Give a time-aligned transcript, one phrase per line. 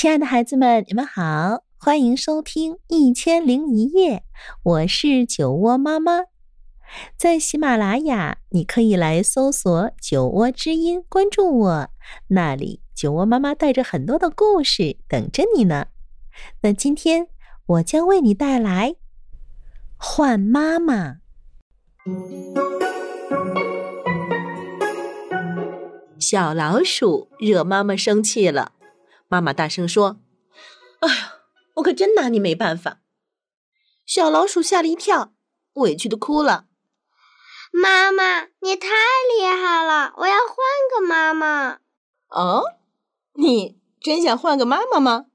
[0.00, 4.18] 亲爱的孩子们，你们好，欢迎收听《一千零一夜》，
[4.62, 6.20] 我是酒窝妈妈。
[7.16, 11.90] 在喜马拉雅，你可以来搜索“酒窝之音”，关注我，
[12.28, 15.86] 那里酒窝妈妈带着很多的故事等着你呢。
[16.62, 17.26] 那今天
[17.66, 18.92] 我将为你带来
[19.96, 21.14] 《换妈妈》。
[26.20, 28.70] 小老鼠惹妈妈生气了，
[29.28, 30.20] 妈妈大声说
[31.00, 31.34] ：“哎呀，
[31.76, 33.00] 我可真拿你没办法！”
[34.06, 35.34] 小老鼠吓了一跳，
[35.74, 36.64] 委屈的哭了。
[37.70, 38.88] 妈妈，你太
[39.38, 40.14] 厉害了！
[40.16, 40.56] 我要换
[40.90, 41.80] 个妈妈。
[42.28, 42.62] 哦，
[43.34, 45.26] 你真想换个妈妈吗？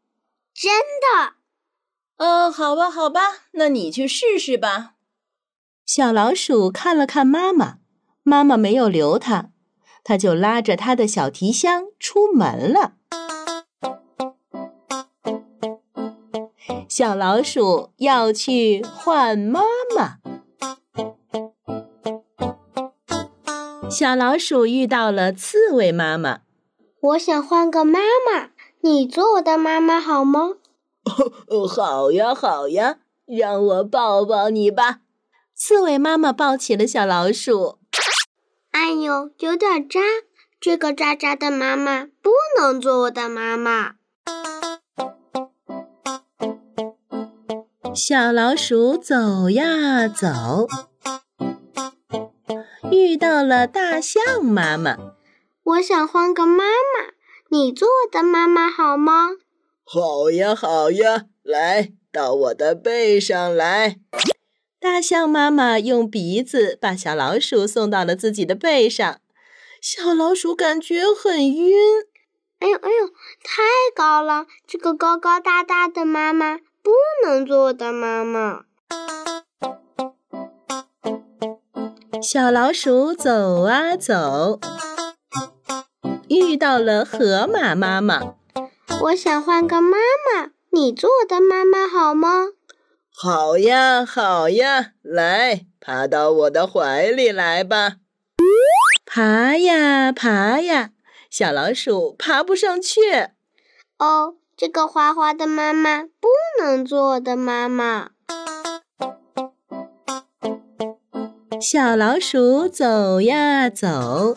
[0.53, 1.33] 真的。
[2.17, 3.21] 嗯，好吧，好吧，
[3.51, 4.95] 那你去试试吧。
[5.85, 7.77] 小老鼠看了看妈妈，
[8.23, 9.51] 妈妈没有留它，
[10.03, 12.93] 它就拉着它的小提箱出门了。
[16.95, 19.61] 小老鼠要去换妈
[19.95, 20.19] 妈。
[23.89, 26.41] 小老鼠遇到了刺猬妈妈，
[27.01, 30.51] 我想换个妈妈，你做我的妈妈好吗？
[31.67, 34.99] 好呀，好呀，让我抱抱你吧。
[35.55, 37.79] 刺猬妈妈抱起了小老鼠。
[38.69, 39.99] 哎呦，有点扎，
[40.61, 43.95] 这个扎扎的妈妈不能做我的妈妈。
[47.95, 50.67] 小老鼠走呀走。
[52.91, 54.97] 遇到了大象妈妈，
[55.63, 57.13] 我想换个妈妈，
[57.49, 59.29] 你做我的妈妈好吗？
[59.83, 63.97] 好呀，好呀，来到我的背上来。
[64.79, 69.19] 大象妈妈用鼻子把小老鼠送到了自己的背上，
[69.79, 71.71] 小老鼠感觉很晕。
[72.57, 73.07] 哎呦哎呦，
[73.43, 73.61] 太
[73.95, 74.47] 高了！
[74.65, 76.91] 这个高高大大的妈妈不
[77.25, 78.65] 能做我的妈妈。
[82.21, 84.59] 小老鼠走啊走，
[86.27, 88.35] 遇到了河马妈妈。
[89.03, 89.97] 我想换个妈
[90.35, 92.49] 妈，你做我的妈妈好吗？
[93.15, 97.97] 好呀，好呀，来，爬到我的怀里来吧。
[99.05, 100.89] 爬呀爬呀，
[101.29, 102.99] 小老鼠爬不上去。
[103.99, 106.27] 哦，这个滑滑的妈妈不
[106.63, 108.11] 能做我的妈妈。
[111.61, 114.35] 小老鼠走呀走，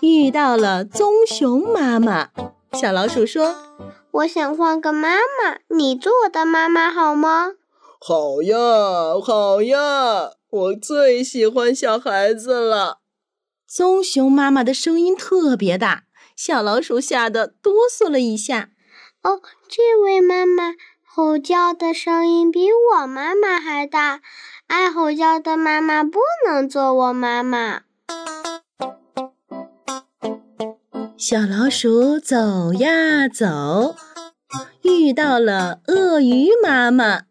[0.00, 2.30] 遇到了棕熊妈妈。
[2.72, 3.54] 小老鼠说
[4.12, 7.52] ：“我想换个妈妈，你做我的妈妈好吗
[8.00, 8.56] ？”“好呀，
[9.22, 12.98] 好呀，我最喜欢小孩子了。”
[13.68, 16.04] 棕熊妈妈的声音特别大，
[16.36, 18.70] 小老鼠吓得哆嗦了一下。
[19.22, 20.74] 哦，这位妈妈
[21.14, 24.22] 吼叫的声音比我妈妈还大。
[24.66, 27.82] 爱吼叫的妈妈不能做我妈妈。
[31.18, 33.94] 小老鼠走呀走，
[34.80, 37.24] 遇到了鳄鱼妈妈。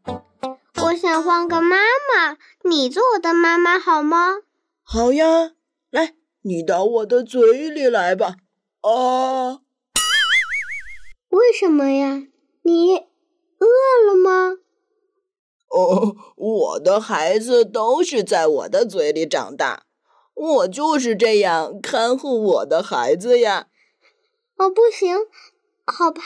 [0.84, 4.42] 我想换个妈妈，你做我的妈妈好吗？
[4.84, 5.54] 好呀，
[5.90, 8.36] 来，你到我的嘴里来吧。
[8.82, 9.62] 啊？
[11.30, 12.28] 为什么呀？
[12.62, 13.08] 你
[13.62, 14.58] 饿了吗？
[15.70, 19.84] 哦，我的孩子都是在我的嘴里长大，
[20.34, 23.68] 我就是这样看护我的孩子呀。
[24.58, 25.16] 哦，不行，
[25.86, 26.22] 好怕！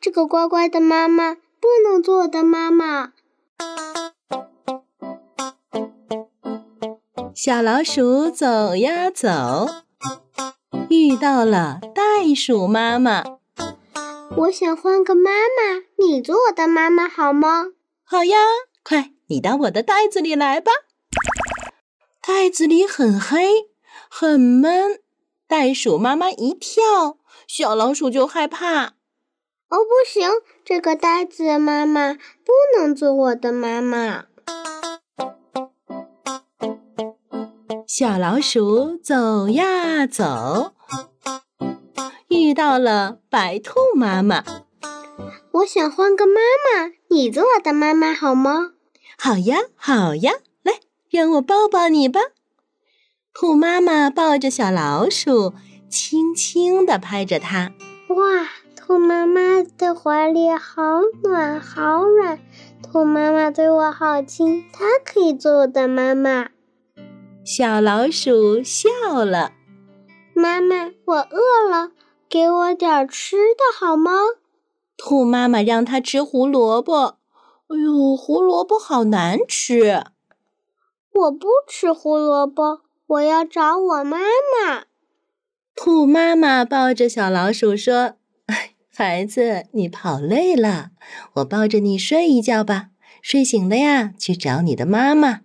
[0.00, 3.12] 这个乖乖的妈妈不能做我的妈妈。
[7.34, 9.28] 小老鼠走呀走，
[10.90, 13.24] 遇到了袋鼠妈妈。
[14.34, 17.72] 我想换个妈妈，你做我的妈妈好吗？
[18.04, 18.36] 好呀。
[18.82, 20.72] 快，你到我的袋子里来吧。
[22.26, 23.68] 袋子里很黑，
[24.08, 25.00] 很闷。
[25.46, 28.94] 袋鼠妈妈一跳，小老鼠就害怕。
[29.68, 30.28] 哦，不行，
[30.64, 34.24] 这个袋子妈妈不能做我的妈妈。
[37.86, 40.74] 小老鼠走呀走，
[42.52, 44.44] 遇到了白兔妈妈。
[45.52, 48.72] 我想换个妈妈，你做我的妈妈好吗？
[49.18, 50.32] 好呀，好呀，
[50.62, 50.74] 来，
[51.08, 52.20] 让我抱抱你吧。
[53.32, 55.54] 兔妈妈抱着小老鼠，
[55.88, 57.72] 轻轻地拍着它。
[58.08, 58.46] 哇，
[58.76, 62.38] 兔妈妈的怀里好暖，好软。
[62.82, 66.50] 兔妈妈对我好亲，它可以做我的妈妈。
[67.46, 68.90] 小老鼠笑
[69.24, 69.52] 了。
[70.34, 71.92] 妈妈，我饿了，
[72.32, 74.10] 给我点吃的好吗？
[74.96, 77.18] 兔妈妈让它吃胡萝卜。
[77.68, 80.02] 哎呦，胡萝卜好难吃！
[81.12, 84.84] 我不吃胡萝卜，我要找我妈妈。
[85.74, 88.14] 兔妈妈抱着小老鼠说
[88.96, 90.92] ：“孩子，你跑累了，
[91.34, 92.88] 我抱着你睡一觉吧。
[93.20, 95.42] 睡醒了呀，去找你的妈妈。”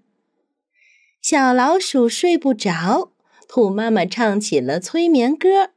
[1.21, 3.11] 小老鼠睡不着，
[3.45, 5.71] 兔妈妈唱起了催眠歌：“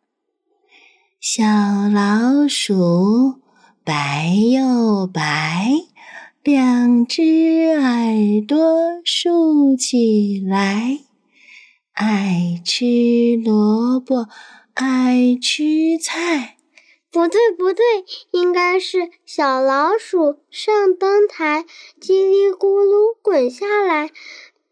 [1.22, 1.44] 小
[1.92, 3.34] 老鼠
[3.84, 5.70] 白又白，
[6.42, 11.00] 两只耳朵竖起来。”
[11.92, 12.86] 爱吃
[13.44, 14.28] 萝卜，
[14.72, 16.56] 爱吃菜。
[17.10, 17.84] 不对，不对，
[18.30, 21.66] 应该是小老鼠上灯台，
[22.00, 24.10] 叽里咕噜滚下来。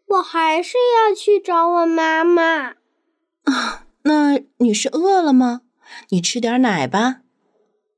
[0.07, 2.73] 我还是要去找我妈妈。
[3.43, 5.61] 啊，那你是饿了吗？
[6.09, 7.21] 你吃点奶吧。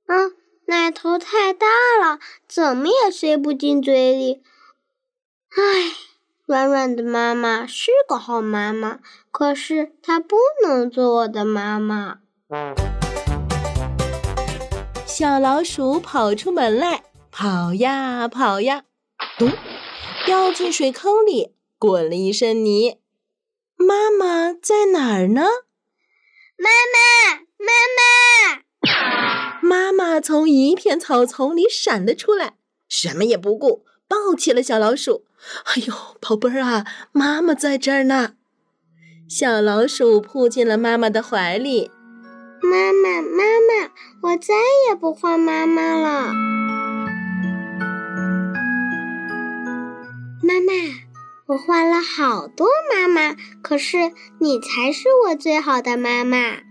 [0.08, 0.34] 嗯，
[0.66, 1.68] 奶头太大
[2.02, 4.42] 了，怎么也塞不进嘴里。
[5.50, 6.08] 唉。
[6.48, 9.00] 软软的妈妈是个好妈妈，
[9.32, 12.18] 可是她不能做我的妈妈。
[15.06, 18.84] 小老鼠跑出门来，跑呀跑呀，
[19.38, 19.50] 咚，
[20.26, 23.00] 掉进水坑里，滚了一身泥。
[23.78, 25.44] 妈妈在哪儿呢？
[26.58, 29.60] 妈妈，妈妈！
[29.62, 32.56] 妈妈从一片草丛里闪了出来，
[32.90, 35.26] 什么也不顾，抱起了小老鼠。
[35.66, 38.34] 哎呦，宝贝儿啊，妈妈在这儿呢！
[39.30, 41.92] 小老鼠扑进了妈妈的怀里。
[42.62, 43.92] 妈妈，妈妈，
[44.24, 44.54] 我再
[44.90, 46.34] 也不换妈妈了。
[50.44, 50.74] 妈妈，
[51.48, 53.98] 我换了好多妈妈，可是
[54.40, 56.71] 你才是我最好的妈妈。